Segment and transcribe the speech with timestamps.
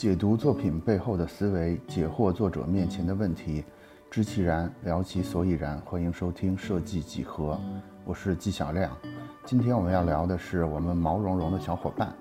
[0.00, 3.62] 解读作品背后的思维，解惑作者面前的问题，
[4.10, 5.78] 知其然，聊其所以然。
[5.84, 7.60] 欢迎收听设计几何，
[8.06, 8.90] 我是纪晓亮。
[9.44, 12.14] 今天我们要聊的是我们毛茸茸的小伙伴。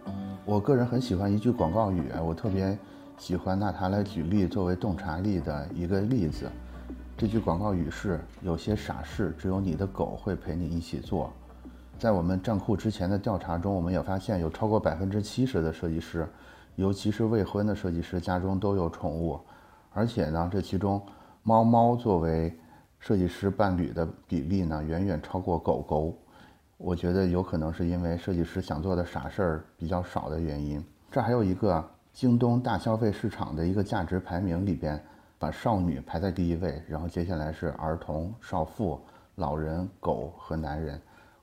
[0.43, 2.77] 我个人很喜欢一句广告语，我特别
[3.17, 6.51] 喜欢拿它来举例，作为洞察力的一个例子。
[7.15, 11.31] 这句广告语是：有些傻事，只有你的狗会陪你一起做。
[11.97, 16.27] 在我们站库之前的调查中，我们也发现有超过百分之七十的设计师。
[16.79, 19.37] 尤其是未婚的设计师家中都有宠物，
[19.91, 21.01] 而且呢，这其中
[21.43, 22.57] 猫猫作为
[22.99, 26.17] 设计师伴侣的比例呢，远远超过狗狗。
[26.77, 30.81] 我觉得有可能是因为设计师想做的傻事儿比较少的原因。
[31.11, 35.03] 这还有一个京东大消费市场的一个价值排名里边，
[35.37, 38.97] 把少女排在第一位，然后接下来是儿童、少妇、
[39.35, 40.97] 老人、狗和男人。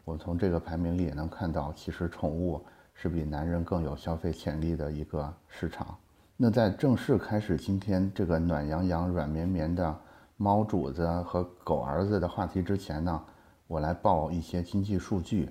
[0.07, 2.59] 我从这个排名里也能看到，其实宠物。
[3.01, 5.97] 是比男人更有消费潜力的一个市场。
[6.37, 9.97] 那在正式开始今天这个暖洋洋、软绵绵的
[10.37, 13.23] 猫主子和狗儿子的话题之前呢，
[13.67, 15.49] 我来报一些经济数据。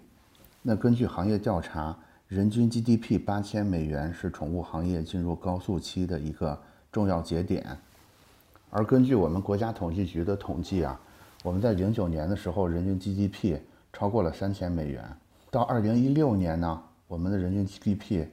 [0.61, 1.95] 那根据行业调查，
[2.27, 6.59] 人均 GDP 八千美元是宠物行业进入高速期的一个
[6.91, 7.65] 重要节点。
[8.71, 10.99] 而根据我们国家统计局的统计啊，
[11.43, 13.59] 我们在零九年的时候，人均 GDP
[13.93, 15.03] 超过了三千美元。
[15.49, 16.81] 到二零一六年呢？
[17.15, 18.27] 我们的人均 GDP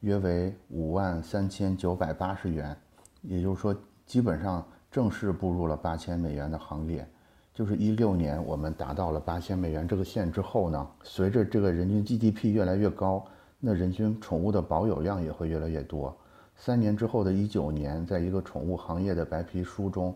[0.00, 2.76] 约为五万三千九百八十元，
[3.22, 7.08] 也就是说，基本上正式步入了八千美元的行列。
[7.54, 13.24] 就是一六年我们达到了八千美元这个线之后呢，随着这个人均 GDP 越来越高，
[13.58, 16.14] 那人均宠物的保有量也会越来越多。
[16.56, 20.14] 三年之后的一九年，在一个宠物行业的白皮书中，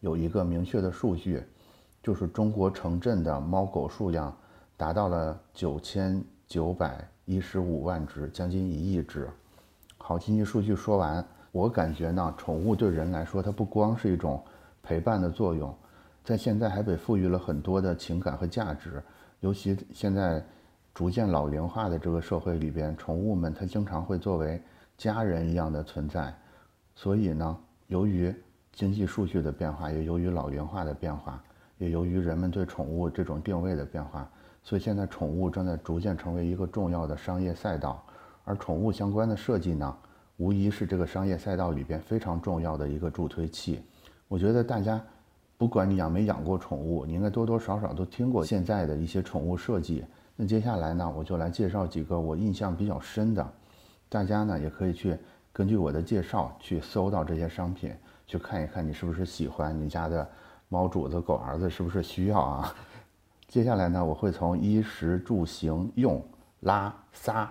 [0.00, 1.40] 有一个明确的数据，
[2.02, 4.36] 就是中国城镇的猫狗数量
[4.76, 7.08] 达到了九千九百。
[7.30, 9.30] 一十五万只，将近一亿只。
[9.98, 14.42] 好，经济数据说完，我感觉呢，宠物对人来说，它不光是一种
[14.82, 15.72] 陪伴的作用，
[16.24, 19.00] 在现在还被赋予了很多的情感和价值。
[19.38, 20.44] 尤其现在
[20.92, 24.60] 逐渐老龄化的这个社会里边，宠物们它经常会作为
[24.98, 26.34] 家人一样的存在。
[26.96, 27.56] 所以呢，
[27.86, 28.34] 由于
[28.72, 31.40] 经济数据的变化，也由于老龄化的变化，
[31.78, 34.28] 也由于人们对宠物这种定位的变化。
[34.62, 38.04] 所以现在宠物正在逐渐成为一个重要的商业赛道，
[38.44, 39.96] 而宠物相关的设计呢，
[40.36, 43.82] 无疑是这个商业赛道里边非常重要的一个助推器。
[44.28, 45.00] 我觉得大家，
[45.56, 50.04] 不管你养没养过宠物，你应该多多少少都听过现在的一些宠物设计。
[50.36, 53.46] 那接下来呢，我就来介绍几个我印象比较深的，
[54.08, 55.18] 大家呢也可以去
[55.52, 57.92] 根据我的介绍去搜到这些商品，
[58.26, 60.26] 去看一看你是不是喜欢，你家的
[60.68, 62.74] 猫主子、狗儿子是不是需要啊？
[63.50, 66.24] 接下来呢，我会从衣食住行用
[66.60, 67.50] 拉撒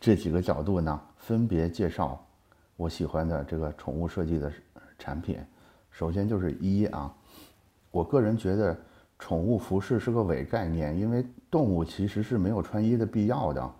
[0.00, 2.18] 这几个角度呢，分别介绍
[2.78, 4.50] 我喜欢的这个宠物设计的
[4.98, 5.38] 产品。
[5.90, 7.14] 首先就是衣啊，
[7.90, 8.74] 我个人觉得
[9.18, 13.70] 宠物服饰是个伪概念，因为动物其实是没有穿衣的必要的。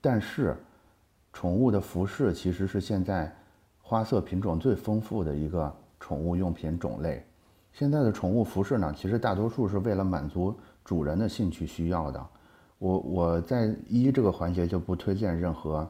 [0.00, 0.56] 但是，
[1.34, 3.30] 宠物的服饰其实是现在
[3.82, 5.70] 花色品种最丰富的一个
[6.00, 7.22] 宠物用品种类。
[7.74, 10.58] 现在的宠物服饰呢，其实大多数是为了满足。
[10.88, 12.26] 主人的兴趣需要的，
[12.78, 15.86] 我我在一这个环节就不推荐任何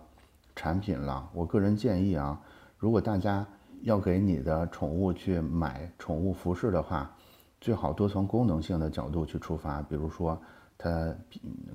[0.56, 1.30] 产品了。
[1.32, 2.36] 我个人建议啊，
[2.76, 3.46] 如果大家
[3.82, 7.14] 要给你的宠物去买宠物服饰的话，
[7.60, 9.80] 最好多从功能性的角度去出发。
[9.82, 10.36] 比如说，
[10.76, 11.14] 它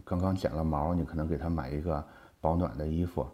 [0.03, 2.05] 刚刚剪了毛，你可能给它买一个
[2.41, 3.25] 保暖的衣服。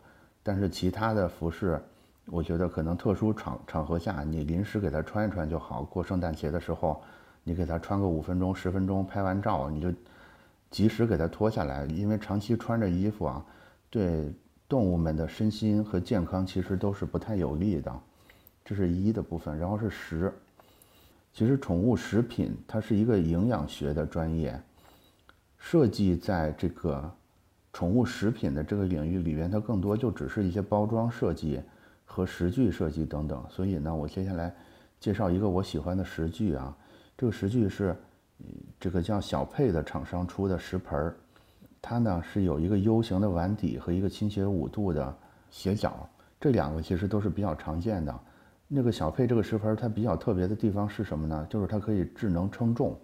[0.43, 1.81] 但是其他的服饰，
[2.27, 5.81] 我觉得可能特殊场场合下，你临时给它穿一穿就好。
[5.81, 7.01] 过圣诞节的时候。
[7.43, 9.91] 你给它穿个五分钟、十分钟，拍完照你就
[10.69, 13.43] 及时给它脱下来，因为长期穿着衣服啊，
[13.89, 14.31] 对
[14.67, 17.99] 动物们的身心和健康其实都是不太有利的。
[18.63, 20.31] 这是一的部分，然后是食。
[21.33, 24.61] 其实宠物食品它是一个营养学的专业，
[25.57, 27.11] 设计在这个
[27.73, 31.59] 宠物食品的这个领域里边，它更多就只是一些包装设计
[32.05, 33.43] 和食具设计等等。
[33.49, 34.53] 所以呢，我接下来
[34.99, 36.77] 介绍一个我喜欢的食具啊。
[37.19, 37.93] 这个食具是，
[38.79, 41.17] 这个叫小佩的厂商出的食盆儿，
[41.81, 45.13] 它呢是有一个 U 型的碗底和一个倾斜五度的
[45.51, 46.07] 斜角，
[46.39, 48.17] 这两个其实都是比较常见的。
[48.69, 51.45] 那个小佩这个食盆儿它比较特别的地方是什么呢？
[51.49, 52.97] 就是它可以智能称重。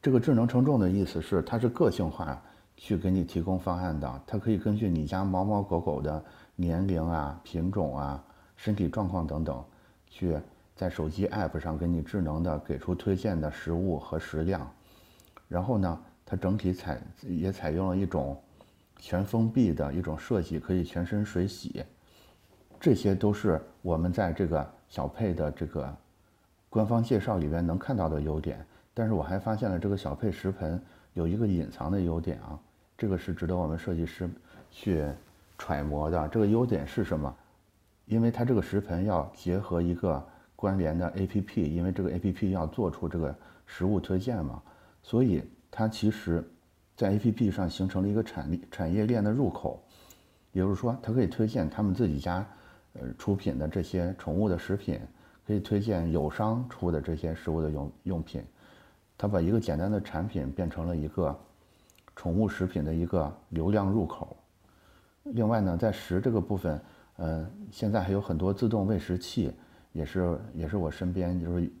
[0.00, 2.42] 这个智能称重的意思是它是个性化
[2.78, 6.24] 去给你提供方案的，它可以根据你家猫猫狗狗的
[6.56, 8.24] 年龄啊、品种啊、
[8.56, 9.62] 身体状况等等
[10.08, 10.34] 去。
[10.74, 14.68] 在手机 App 上给你智能的给出推荐的食物和食量，
[15.48, 18.40] 然后呢，它整体采也采用了一种
[18.98, 21.84] 全封闭的一种设计，可以全身水洗。
[22.80, 25.96] 这些都是我们在这个小配的这个
[26.68, 28.66] 官方介绍里边能看到的优点。
[28.92, 30.80] 但是我还发现了这个小配食盆
[31.14, 32.58] 有一个隐藏的优点啊，
[32.98, 34.28] 这个是值得我们设计师
[34.70, 35.04] 去
[35.56, 36.28] 揣摩的。
[36.28, 37.34] 这个优点是什么？
[38.06, 40.24] 因为它这个食盆要结合一个
[40.64, 44.62] 关联的 APP，因为这个 APP 要做出这个食物推荐嘛，
[45.02, 46.42] 所以它其实，
[46.96, 49.84] 在 APP 上形成了一个产力产业链的入口，
[50.52, 52.46] 也就是说，它可以推荐他们自己家
[52.94, 54.98] 呃出品的这些宠物的食品，
[55.46, 58.42] 可以推荐友商出的这些食物的用用品，
[59.18, 61.38] 它把一个简单的产品变成了一个
[62.16, 64.34] 宠物食品的一个流量入口。
[65.24, 66.80] 另外呢，在食这个部分。
[67.16, 69.52] 呃，现在还有很多自动喂食器，
[69.94, 71.72] 也是也是我身边就是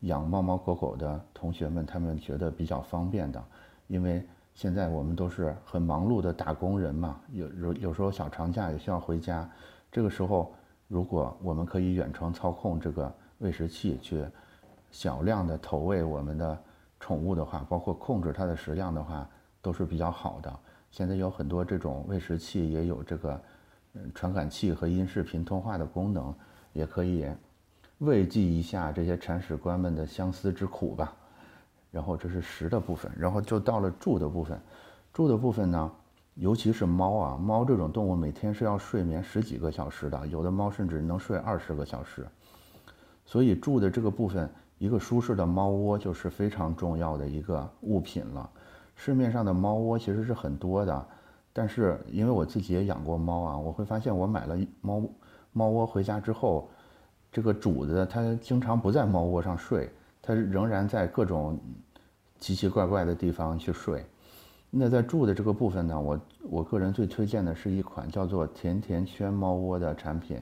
[0.00, 3.44] 养猫猫狗狗的同学们，他们觉得比较方便的，
[3.88, 4.24] 因为
[4.54, 9.50] 现在我们都是很忙碌的打工人嘛，有有有时候小长假也需要回家，
[9.90, 10.54] 这个时候
[10.86, 14.24] 如果我们可以远程操控这个喂食器去
[14.92, 16.56] 小量的投喂我们的
[17.00, 19.28] 宠物的话，包括控制它的食量的话，
[19.60, 20.56] 都是比较好的。
[20.92, 23.40] 现在有很多这种喂食器也有这个
[23.94, 24.12] 嗯。
[24.14, 26.32] 传感器和音视频通话的功能，
[26.72, 27.26] 也可以
[27.98, 31.14] 慰藉一下这些铲屎官们的相思之苦吧。
[31.90, 34.60] 然后这是食的部分，然后就到了住的部分。
[35.14, 35.90] 住的部分呢，
[36.34, 42.26] 尤其是猫啊，猫这种动物每天是要睡眠十几个小时的，有的猫甚至能睡二十个小时。
[43.24, 48.50] 所以住的这个部分，一个舒适的猫窝就是非常重要的一个物品了。
[48.94, 51.06] 市面上的猫窝其实是很多的。
[51.54, 55.02] 但是因为我自己也养过猫啊，我会发现我买了猫
[55.52, 56.68] 猫窝回家之后，
[57.30, 59.90] 这个主子他经常不在猫窝上睡，
[60.22, 61.58] 他仍然在各种
[62.38, 64.04] 奇奇怪怪的地方去睡。
[64.70, 70.40] 那在住的这个部分呢，我我个人最推荐的是一款叫做甜甜圈猫窝的产品，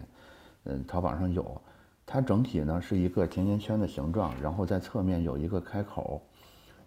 [0.64, 1.60] 嗯，淘宝上有，
[2.06, 6.22] 它整体呢是一个甜甜圈的形状，然后在侧面有一个开口。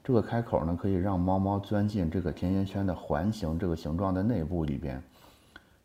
[0.04, 5.02] 这个开口呢，可以让猫猫钻进这个甜甜圈的环形这个形状的内部里边。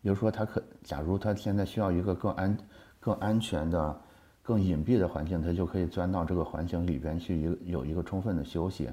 [0.00, 2.56] 比如说，它可假如它现在需要一个更安、
[3.02, 4.00] 更安全的、
[4.43, 8.88] 更隐蔽的环境，它就可以钻到这个环形里边去，一个有一个充分的休息。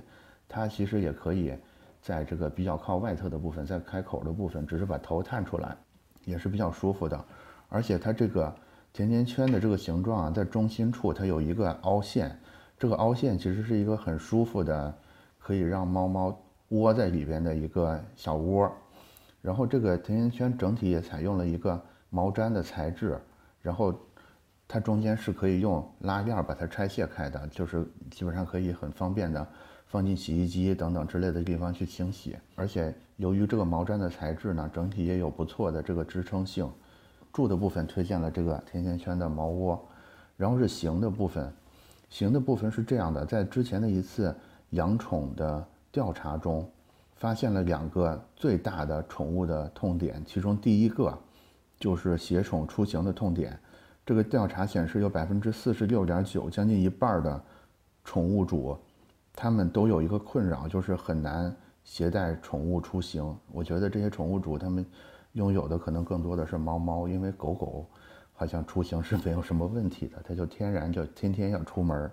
[0.48, 1.54] 它其实也可以
[2.02, 5.78] 在这个比较靠外侧的部分，在开口的部分，只是把头探出来，
[6.26, 7.24] 也是比较舒服的。
[7.70, 8.52] 而且它这个
[8.92, 12.36] 甜甜圈的这个形状啊，在中心处它有一个凹陷，
[12.80, 14.94] 这个凹陷其实是一个很舒服的。
[15.42, 18.72] 可以让猫猫窝在里边的一个小窝，
[19.42, 21.82] 然后这个甜甜圈整体也采用了一个
[22.12, 23.20] 毛毡的材质，
[23.70, 23.94] 然后
[24.68, 29.48] 它中间是可以用拉链把它拆卸开的，就是基本上可以很方便的
[29.86, 32.36] 放进洗衣机等等之类的地方去清洗。
[32.56, 36.68] 而且由于这个毛毡的材质呢，整体也有不错的这个支撑性。
[37.32, 39.88] 住的部分推荐了这个甜甜圈的毛窝，
[40.36, 41.54] 然后是行的部分，
[42.10, 44.36] 行的部分是这样的，在之前的一次。
[44.72, 46.70] 养宠的调查中，
[47.16, 51.18] 发现了两个最大的宠物的痛点，其中第一个
[51.80, 53.58] 就是携宠出行的痛点。
[54.06, 57.42] 这个调查显示，有百分之四十六点九，将近一半的
[58.04, 58.76] 宠物主，
[59.34, 63.38] 他们都有一个困扰，就是很难携带宠物出行。
[63.52, 64.84] 我觉得这些宠物主他们
[65.34, 67.88] 拥有的可能更多的是猫猫，因为狗狗
[68.34, 72.10] 好像出行是没有什么问题的，它就天然就天天要出门。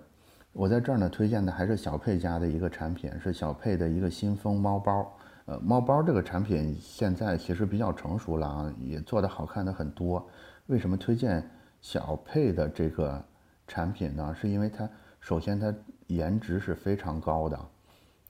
[0.53, 5.16] 我在这儿呢，推荐的还是小佩家的一个产品，是小佩的一个新风猫包。
[5.47, 10.27] 呃，猫包这个产品现在其实比较成熟了啊，也做的好看的很多。
[10.65, 11.49] 为什么推荐
[11.79, 13.23] 小佩的这个
[13.65, 14.35] 产品呢？
[14.35, 14.89] 是因为它
[15.21, 15.73] 首先它
[16.07, 17.57] 颜值是非常高的，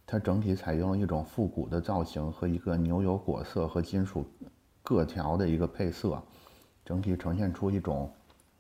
[0.05, 4.23] 它整体采用了一种复古的造型和一个牛油果色和金属
[4.83, 6.21] 各条的一个配色，
[6.85, 8.13] 整体呈现出一种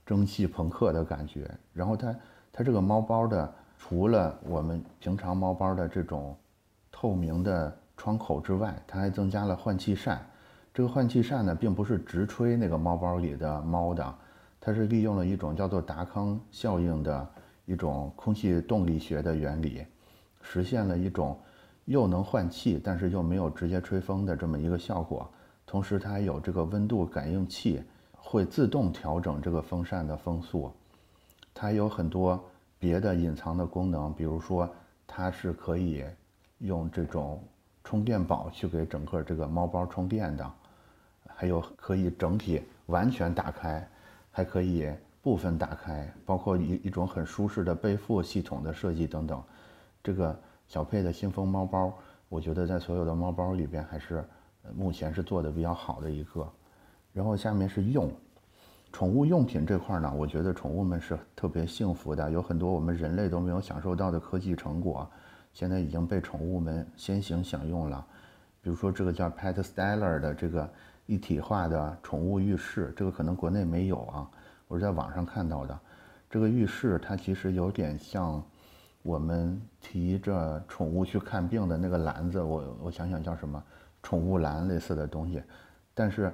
[0.03, 1.49] 蒸汽朋克的感觉。
[1.73, 2.15] 然后它。
[2.49, 6.35] 它这个猫包的，除了我们平常猫包的这种
[6.91, 10.25] 透明的窗口之外，它还增加了换气扇。
[10.73, 14.15] 这个换气扇呢，并不是直吹那个猫包里的猫的，
[14.61, 17.27] 它是利用了一种叫做达康效应的
[17.65, 19.83] 一种空气动力学的原理，
[20.41, 21.37] 实现了一种
[21.85, 25.27] 又能换气，但是又没有直接吹风的这么一个效果。
[25.65, 30.71] 同时，它还有这个温度感应器，会自动调整这个风扇的风速。
[31.53, 32.39] 它有很多
[32.77, 34.69] 别的隐藏的功能，比如说
[35.07, 36.05] 它是可以
[36.59, 37.43] 用这种
[37.87, 40.51] 充电宝去给整个这个猫包充电的，
[41.25, 43.87] 还有可以整体完全打开，
[44.29, 44.91] 还可以
[45.21, 49.41] 部分打开，包括一一种很舒适的背负系统的设计等等。
[50.03, 51.93] 这个小佩的新风猫包，
[52.27, 54.21] 我觉得在所有的猫包里边还是
[54.75, 56.45] 目前是做的比较好的一个。
[57.13, 58.11] 然后下面是用。
[58.91, 65.09] 宠物用品这块呢，我觉得宠物们是特别幸福的，有很多我们人类都没有享受到的科技成果，
[65.57, 68.05] 现在已经被宠物们先行享用了。
[68.61, 70.69] 比如说这个叫 Pet Stellar 的这个
[71.07, 74.29] 一体化的宠物浴室，这个可能国内没有啊，
[74.67, 75.79] 我是在网上看到的。
[76.29, 78.43] 这个浴室它其实有点像
[79.01, 83.63] 我们提着宠物去看病的那个篮子，我我想想叫什么，
[84.03, 85.41] 宠物篮类似的东西，
[85.95, 86.31] 但是。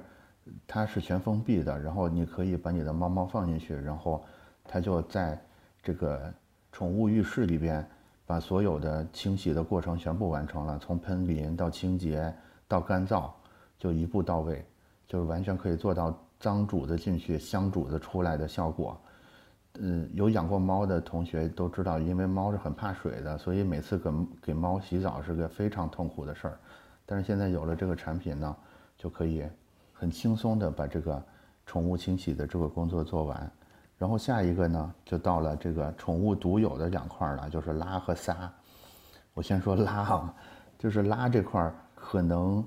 [0.66, 4.22] 它是全封闭的，然后你可以把你的猫猫放进去，然后
[4.62, 5.42] 它就在
[5.82, 6.30] 这个
[6.70, 7.82] 宠物浴室里边
[8.26, 12.34] 把所有的清洗的过程全部完成了，从喷淋到清洁
[12.66, 13.30] 到干燥，
[13.78, 14.64] 就一步到位，
[15.06, 19.00] 就是完全可以做到脏主子进去，香主子出来的效果。
[19.80, 24.10] 嗯，有养过猫的同学都知道，因为猫是很怕水的，所以每次给
[24.42, 26.58] 给猫洗澡是个非常痛苦的事儿。
[27.04, 28.56] 但是现在有了这个产品呢，
[28.96, 29.44] 就可以。
[29.96, 31.24] 很轻松的把这个
[31.64, 33.50] 宠物清洗的这个工作做完，
[33.96, 38.52] 然后下一个呢，就到了这个宠物独有的两块了，就是拉和撒。
[39.32, 40.34] 我先说拉啊，
[40.78, 42.64] 就是拉这块可能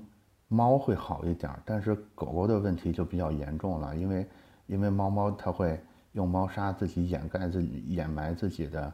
[0.48, 4.28] 猫会好一点，但是狗狗的问题就比较严重了，因为
[4.66, 5.80] 因为猫猫它会
[6.12, 8.92] 用猫砂自己掩盖自己掩埋自己的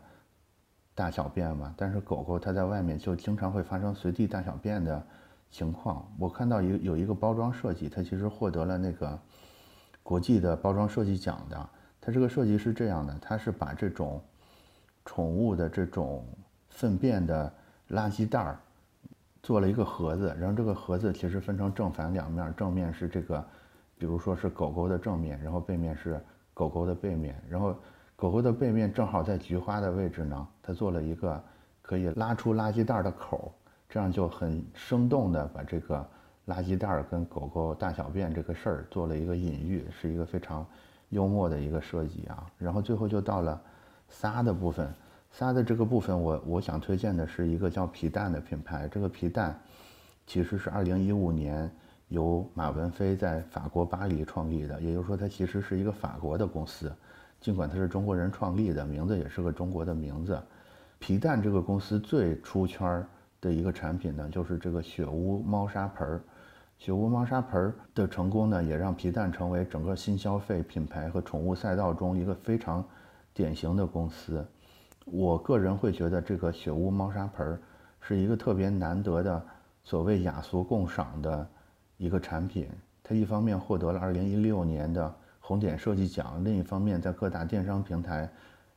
[0.94, 5.04] 大小便嘛，但是狗狗它在外面就经常会发生随地大小便的。
[5.50, 9.16] 情况，我看到一有一个包装设计，它其实获得了那个
[10.02, 11.68] 国际的包装设计奖的。
[12.04, 14.20] 它这个设计是这样的，它是把这种
[15.06, 16.26] 宠物的这种
[16.68, 17.50] 粪便的
[17.90, 18.58] 垃圾袋儿
[19.42, 23.42] 做了一个盒子，然后这个盒子其实分成正反两面，正面是这个，
[23.96, 26.20] 比如说是狗狗的正面，然后背面是
[26.52, 27.74] 狗狗的背面，然后
[28.16, 31.42] 狗狗的背面正好在菊花的位置呢，它做了一个
[31.80, 33.52] 可以拉出垃圾袋的口。
[33.86, 36.04] 这样就很生动地把这个
[36.48, 40.66] 垃圾袋儿跟狗狗大小便这个事儿做了一个隐喻，是一个非常
[41.10, 42.46] 幽默的一个设计啊。
[42.58, 43.60] 然后最后就到了
[44.08, 44.92] 撒的部分，
[45.30, 48.88] 撒的这个部分，我我想推荐的是一个叫皮蛋的品牌。
[48.88, 49.58] 这个皮蛋
[50.26, 51.70] 其实是2015年
[52.08, 56.92] 由马文飞在法国巴黎创立的，也就是说它其实是一个法国的公司，
[57.40, 60.40] 尽管它是中国人创立的，名字也是个中国的名字。
[60.98, 63.06] 皮蛋这个公司最出圈。
[63.40, 66.22] 的一个产品呢，就是这个雪屋猫砂盆儿。
[66.78, 72.84] 雪屋猫砂盆儿的成功呢，也让皮蛋成为整个新消费品牌和宠物赛道中一个非常
[73.32, 74.46] 典型的公司。
[75.04, 77.60] 我个人会觉得这个雪屋猫砂盆儿
[78.00, 79.42] 是一个特别难得的
[79.82, 81.48] 所谓雅俗共赏的
[81.96, 82.68] 一个产品。
[83.02, 88.30] 它一方面获得了2016年的红点设计奖，另一方面在各大电商平台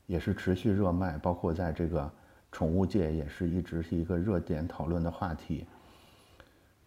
[0.05, 2.11] 也是持续热卖，包括在这个。
[2.49, 5.67] 宠物界也是一直是一个热点讨论的话题。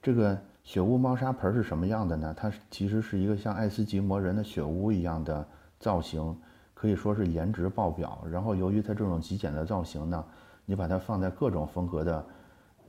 [0.01, 0.37] 这个
[0.71, 2.33] 雪屋猫砂盆是什么样的呢？
[2.37, 5.45] 它其实是一个像爱斯基摩人的雪屋一样的
[5.81, 6.39] 造型，
[6.75, 8.23] 可以说是颜值爆表。
[8.31, 10.25] 然后由于它这种极简的造型呢，
[10.65, 12.25] 你把它放在各种风格的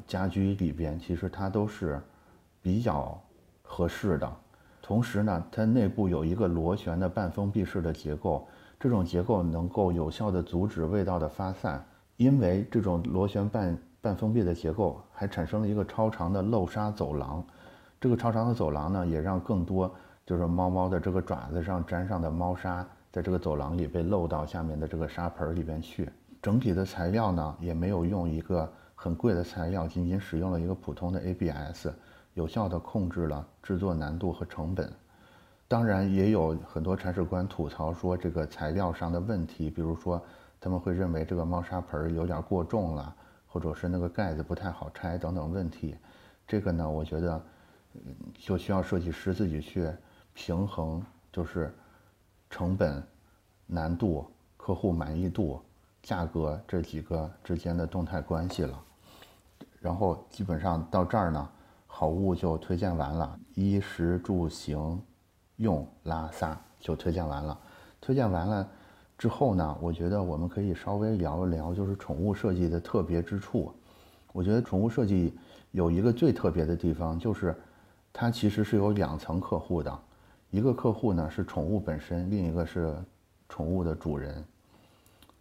[0.06, 2.00] 家居里边，其实它都是
[2.62, 3.20] 比较
[3.64, 4.32] 合适的。
[4.80, 8.48] 同时呢，它内部有一个螺旋的半封闭式的结构，
[8.80, 11.84] 这种结构能够有效的阻止味道的发散。
[12.18, 17.44] 因为这种螺旋半半封闭的结构，还产生了一个超长的漏沙走廊。
[18.02, 19.90] 这个超长的走廊呢，也让更多
[20.26, 26.10] 就是猫猫的这个爪子上沾上的猫砂，在这个走廊里被漏到下面的这个沙盆里边去。
[26.42, 31.90] 整体的材料呢，也没有用一个很贵的材料，仅仅使用了一个普通的 ABS，
[32.34, 34.92] 有效的控制了制作难度和成本。
[35.68, 40.22] 当然，也有很多铲屎官吐槽说这个材料上的问题，比如说。
[40.64, 43.16] 他们会认为这个猫砂盆有点过重了，
[43.48, 45.96] 或者是那个盖子不太好拆等等问题。
[46.48, 47.42] 这个呢，我觉得
[48.38, 49.90] 就需要设计师自己去
[50.34, 51.74] 平衡，就是
[52.50, 53.04] 成本、
[53.68, 54.26] 难度、
[54.58, 55.62] 客户满意度、
[56.02, 58.84] 价格这几个之间的动态关系了。
[59.80, 61.50] 然后基本上到这儿呢，
[61.88, 65.02] 好物就推荐完了，衣食住行
[65.58, 67.60] 用拉撒就推荐完了，
[68.00, 68.68] 推荐完了。
[69.18, 73.72] 之后呢，我觉得我们可以稍微聊一聊，就是宠物设计的特别之处。
[74.34, 75.34] 我觉得宠物设计
[75.72, 77.56] 有一个最特别的地方，就是
[78.14, 80.00] 它其实是有两层客户的，
[80.50, 82.96] 一个客户呢是宠物本身，另一个是
[83.48, 84.44] 宠物的主人。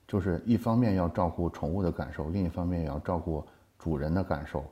[0.07, 3.45] 就是一方面要照顾宠物的感受，另一方面也要照顾
[3.79, 4.65] 主人的感受。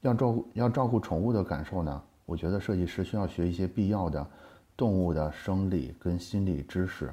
[0.00, 4.26] 要照顾要照顾宠物的感受呢，我觉得设计师需要学一些必要的
[4.76, 7.12] 动物的生理跟心理知识。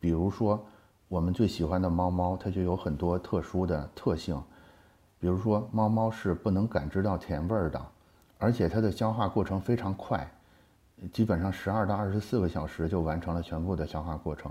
[0.00, 0.64] 比如说，
[1.08, 4.42] 我们最喜欢的猫猫，它就有很多特殊的特性。
[5.18, 7.86] 比如说，猫猫是不能感知到甜味儿的，
[8.38, 10.30] 而且它的消化过程非常快。
[11.12, 14.50] 基本上十二到二十四个小时就完成了全部的消化过程，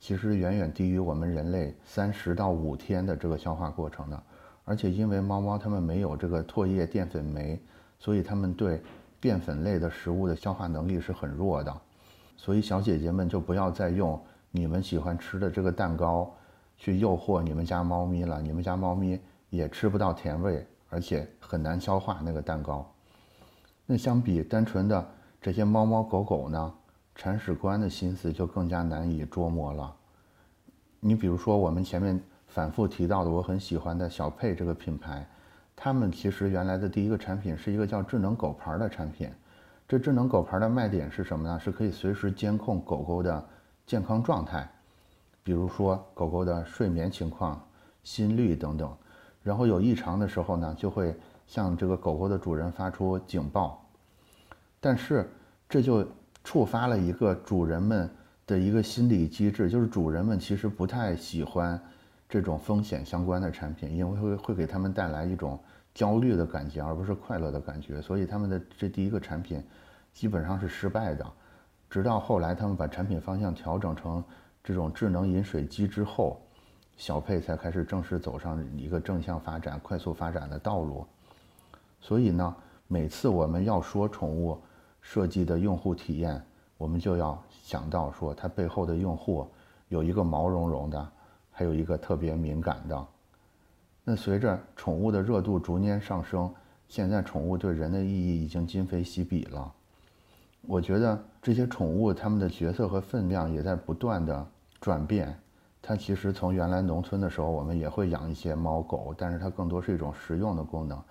[0.00, 4.22] 其实远远低于我们人类三十到五天的这个消化过程的。
[4.64, 7.60] 而且因为猫猫它们没有这个唾液淀粉酶，
[8.00, 8.82] 所以它们对
[9.20, 11.72] 淀粉类的食物的消化能力是很弱的。
[12.36, 16.34] 所以小姐姐们就不要再用你们喜欢吃的这个蛋糕
[16.76, 22.84] 去诱惑你们家猫咪了，你们家猫咪也吃不到甜味，而且很难消化那个蛋糕。
[23.88, 25.06] 那相比单纯的
[25.40, 26.74] 这些猫猫狗狗呢，
[27.14, 29.94] 铲屎官的心思就更加难以捉摸了。
[30.98, 35.24] 你比如说我们前面反复提到的我很喜欢的小佩这个品牌，
[35.76, 39.30] 他们其实原来的第一个产品是一个叫智能狗牌的产品。
[39.86, 41.60] 这智能狗牌的卖点是什么呢？
[41.60, 43.48] 是可以随时监控狗狗的
[43.86, 44.68] 健康状态，
[45.44, 47.64] 比如说狗狗的睡眠情况、
[48.02, 48.92] 心率等等，
[49.44, 51.14] 然后有异常的时候呢，就会。
[51.46, 53.86] 向这个狗狗的主人发出警报，
[54.80, 55.30] 但是
[55.68, 56.06] 这就
[56.44, 58.10] 触发了一个主人们
[58.46, 61.80] 的一个心理机制，就是主人们其实不太喜欢
[62.28, 65.58] 这种风险相关的产品，因为会会给他们带来一种
[65.94, 69.62] 焦虑的感觉，而不是快乐的感觉，所以他们的这第一个产品
[70.12, 71.26] 基本上是失败的。
[71.88, 74.22] 直到后来他们把产品方向调整成
[74.62, 76.40] 这种智能饮水机之后，
[76.96, 81.06] 小佩才开始正式走上一个正向发展、快速发展的道路。
[82.06, 82.54] 所以呢，
[82.86, 84.56] 每次我们要说宠物
[85.00, 86.40] 设计的用户体验，
[86.78, 89.44] 我们就要想到说它背后的用户
[89.88, 91.12] 有一个毛茸茸的，
[91.50, 93.06] 还有一个特别敏感的。
[94.04, 96.48] 那随着宠物的热度逐年上升，
[96.86, 99.72] 现在宠物对人的意义已经今非昔比了。
[100.60, 104.46] 我觉得这些宠物它们的角色和分量也在不断的
[104.80, 105.36] 转变。
[105.82, 111.02] 它其实从原来农村的时候，我们也会养一些猫狗，但是它更多是一种实用的功能。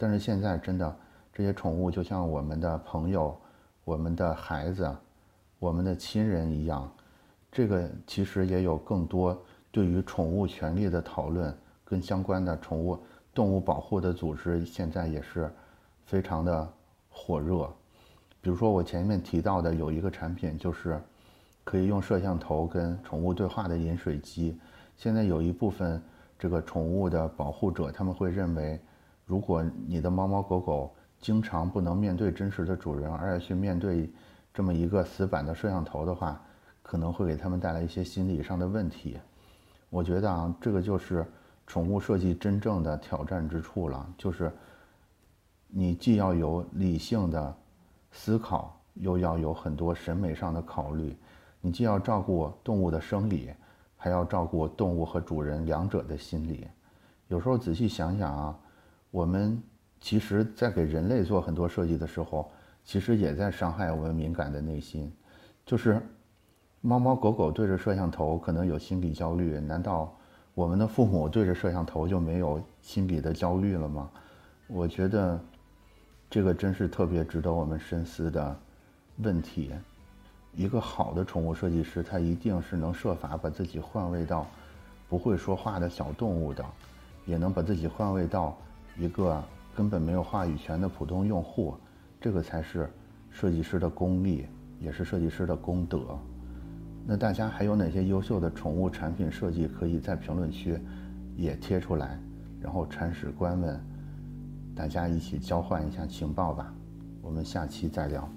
[0.00, 0.96] 但是现在真的，
[1.32, 3.36] 这些宠物就像我们的朋友、
[3.84, 4.88] 我们的孩子、
[5.58, 6.88] 我们的亲人一样。
[7.50, 9.36] 这个其实也有更多
[9.72, 11.52] 对于宠物权利的讨论，
[11.84, 12.96] 跟相关的宠物
[13.34, 15.52] 动物保护的组织现在也是
[16.04, 16.72] 非常的
[17.10, 17.68] 火热。
[18.40, 21.00] 比如说我前面提到的有一个产品，就是
[21.64, 24.56] 可以用摄像头跟宠物对话的饮水机。
[24.96, 26.00] 现在有一部分
[26.38, 28.80] 这个宠物的保护者，他们会认为。
[29.28, 34.10] 如果你的猫猫狗狗经常不能面对真实的主人，而要去面对
[34.54, 36.40] 这么一个死板的摄像头的话，
[36.82, 39.18] 可能会给他们带来一些心理上的问题。
[39.90, 41.26] 我觉得啊，这个就是
[41.66, 44.50] 宠物设计真正的挑战之处了，就是
[45.66, 47.54] 你既要有理性的
[48.10, 51.14] 思考，又要有很多审美上的考虑，
[51.60, 53.50] 你既要照顾动物的生理，
[53.94, 56.66] 还要照顾动物和主人两者的心理。
[57.26, 58.58] 有时候仔细想想啊。
[59.10, 59.60] 我们
[60.00, 62.50] 其实，在给人类做很多设计的时候，
[62.84, 65.10] 其实也在伤害我们敏感的内心。
[65.64, 66.00] 就是
[66.80, 70.14] 猫猫狗狗对着摄像头可能有心理焦虑，难道
[70.54, 74.10] 我们的父母对着摄像头就没有心理的焦虑了吗？
[74.66, 75.40] 我觉得
[76.28, 78.56] 这个真是特别值得我们深思的
[79.16, 79.72] 问题。
[80.54, 84.46] 一个好的宠物设计师，他一定是能设法把自己换位到
[85.08, 86.64] 不会说话的小动物的，
[87.24, 88.56] 也能把自己换位到。
[88.98, 89.42] 一个
[89.76, 91.74] 根本没有话语权的普通用户，
[92.20, 92.90] 这个才是
[93.30, 94.46] 设计师的功力，
[94.80, 96.18] 也是设计师的功德。
[97.06, 100.78] 那大家还有哪些优秀的宠物产品设计，可以在评论区
[101.36, 102.20] 也贴出来，
[102.60, 103.80] 然后铲屎官们，
[104.74, 106.74] 大家一起交换一下情报吧。
[107.22, 108.28] 我们下期再聊。